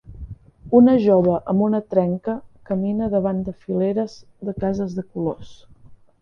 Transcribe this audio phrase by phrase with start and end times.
[0.77, 2.35] Una jove amb una trenca
[2.69, 4.17] camina davant de fileres
[4.49, 5.55] de cases de colors.